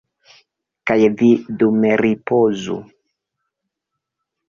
Kaj 0.91 0.97
vi 1.19 1.29
dume 1.61 1.93
ripozu. 2.03 2.81